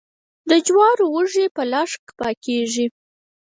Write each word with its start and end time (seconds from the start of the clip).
د 0.49 0.51
جوارو 0.67 1.05
وږي 1.13 1.45
په 1.55 1.61
لښک 1.71 2.03
پاکیږي. 2.19 2.85